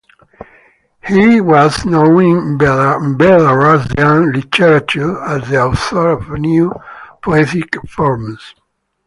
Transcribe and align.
He 1.05 1.39
was 1.41 1.85
known 1.85 2.23
in 2.23 2.57
Belarusian 2.57 4.33
literature 4.33 5.21
as 5.21 5.47
the 5.47 5.61
author 5.61 6.09
of 6.13 6.31
new 6.31 6.73
poetic 7.23 7.75
forms. 7.87 8.55